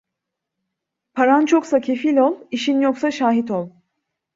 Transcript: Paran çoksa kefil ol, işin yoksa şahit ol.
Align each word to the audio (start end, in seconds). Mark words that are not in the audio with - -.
Paran 1.13 1.45
çoksa 1.45 1.79
kefil 1.81 2.17
ol, 2.17 2.35
işin 2.51 2.81
yoksa 2.81 3.11
şahit 3.11 3.51
ol. 3.51 3.69